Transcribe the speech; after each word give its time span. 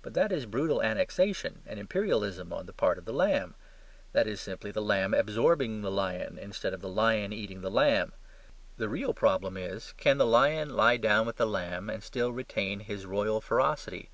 But 0.00 0.14
that 0.14 0.30
is 0.30 0.46
brutal 0.46 0.80
annexation 0.80 1.62
and 1.66 1.80
imperialism 1.80 2.52
on 2.52 2.66
the 2.66 2.72
part 2.72 2.98
of 2.98 3.04
the 3.04 3.12
lamb. 3.12 3.56
That 4.12 4.28
is 4.28 4.40
simply 4.40 4.70
the 4.70 4.80
lamb 4.80 5.12
absorbing 5.12 5.82
the 5.82 5.90
lion 5.90 6.38
instead 6.38 6.72
of 6.72 6.82
the 6.82 6.88
lion 6.88 7.32
eating 7.32 7.62
the 7.62 7.68
lamb. 7.72 8.12
The 8.76 8.88
real 8.88 9.12
problem 9.12 9.56
is 9.56 9.92
Can 9.94 10.18
the 10.18 10.24
lion 10.24 10.76
lie 10.76 10.98
down 10.98 11.26
with 11.26 11.34
the 11.34 11.48
lamb 11.48 11.90
and 11.90 12.04
still 12.04 12.30
retain 12.32 12.78
his 12.78 13.06
royal 13.06 13.40
ferocity? 13.40 14.08